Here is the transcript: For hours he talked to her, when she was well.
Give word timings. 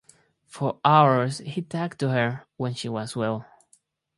For 0.47 0.79
hours 0.83 1.37
he 1.45 1.61
talked 1.61 1.99
to 1.99 2.09
her, 2.09 2.47
when 2.57 2.73
she 2.73 2.89
was 2.89 3.15
well. 3.15 3.45